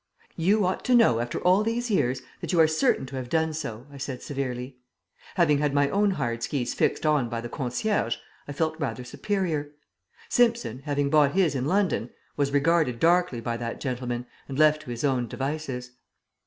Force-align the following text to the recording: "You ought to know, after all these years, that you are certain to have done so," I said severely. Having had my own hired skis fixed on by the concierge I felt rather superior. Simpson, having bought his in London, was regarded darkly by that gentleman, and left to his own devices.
"You 0.35 0.65
ought 0.65 0.83
to 0.85 0.95
know, 0.95 1.19
after 1.19 1.39
all 1.41 1.61
these 1.61 1.91
years, 1.91 2.23
that 2.39 2.51
you 2.51 2.59
are 2.59 2.67
certain 2.67 3.05
to 3.05 3.15
have 3.17 3.29
done 3.29 3.53
so," 3.53 3.85
I 3.91 3.99
said 3.99 4.23
severely. 4.23 4.77
Having 5.35 5.59
had 5.59 5.75
my 5.75 5.91
own 5.91 6.09
hired 6.09 6.41
skis 6.41 6.73
fixed 6.73 7.05
on 7.05 7.29
by 7.29 7.39
the 7.39 7.49
concierge 7.49 8.15
I 8.47 8.51
felt 8.51 8.79
rather 8.79 9.03
superior. 9.03 9.73
Simpson, 10.27 10.79
having 10.85 11.11
bought 11.11 11.33
his 11.33 11.53
in 11.53 11.65
London, 11.67 12.09
was 12.35 12.51
regarded 12.51 12.99
darkly 12.99 13.41
by 13.41 13.57
that 13.57 13.79
gentleman, 13.79 14.25
and 14.49 14.57
left 14.57 14.81
to 14.81 14.89
his 14.89 15.03
own 15.03 15.27
devices. 15.27 15.91